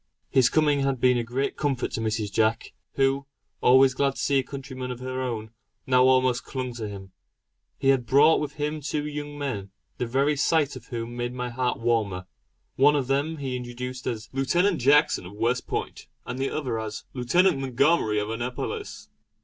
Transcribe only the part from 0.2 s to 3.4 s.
His coming had been a great comfort to Mrs. Jack, who,